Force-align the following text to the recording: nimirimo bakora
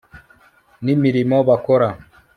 nimirimo 0.83 1.37
bakora 1.47 1.87